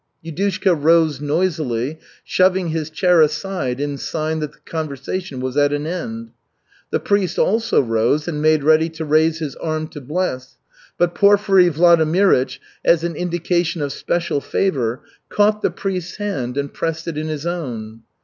[0.25, 5.85] Yudushka rose noisily, shoving his chair aside in sign that the conversation was at an
[5.85, 6.31] end.
[6.89, 10.57] The priest also rose and made ready to raise his arm to bless,
[10.97, 17.07] but Porfiry Vladimirych, as an indication of special favor, caught the priest's hand and pressed
[17.07, 18.01] it in his own.